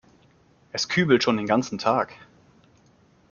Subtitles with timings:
[0.71, 2.15] Es kübelt schon den ganzen Tag.